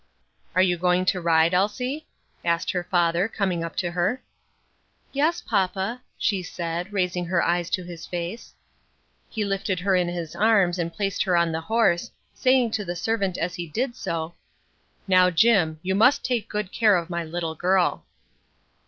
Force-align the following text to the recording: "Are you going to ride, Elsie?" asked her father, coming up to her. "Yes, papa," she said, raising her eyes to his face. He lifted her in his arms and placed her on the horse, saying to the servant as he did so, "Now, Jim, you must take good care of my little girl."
"Are 0.55 0.63
you 0.63 0.79
going 0.79 1.05
to 1.05 1.21
ride, 1.21 1.53
Elsie?" 1.53 2.07
asked 2.43 2.71
her 2.71 2.83
father, 2.83 3.27
coming 3.27 3.63
up 3.63 3.75
to 3.75 3.91
her. 3.91 4.23
"Yes, 5.13 5.41
papa," 5.41 6.01
she 6.17 6.41
said, 6.41 6.91
raising 6.91 7.23
her 7.25 7.43
eyes 7.43 7.69
to 7.69 7.83
his 7.83 8.07
face. 8.07 8.55
He 9.29 9.45
lifted 9.45 9.79
her 9.81 9.95
in 9.95 10.07
his 10.07 10.35
arms 10.35 10.79
and 10.79 10.91
placed 10.91 11.21
her 11.25 11.37
on 11.37 11.51
the 11.51 11.61
horse, 11.61 12.09
saying 12.33 12.71
to 12.71 12.83
the 12.83 12.95
servant 12.95 13.37
as 13.37 13.53
he 13.53 13.67
did 13.67 13.95
so, 13.95 14.33
"Now, 15.07 15.29
Jim, 15.29 15.79
you 15.83 15.93
must 15.93 16.25
take 16.25 16.49
good 16.49 16.71
care 16.71 16.95
of 16.95 17.11
my 17.11 17.23
little 17.23 17.53
girl." 17.53 18.03